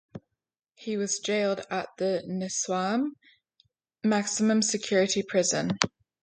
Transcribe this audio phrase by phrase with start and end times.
[0.73, 3.11] He was jailed at the Nsawam
[4.03, 5.77] Maximum Security Prison.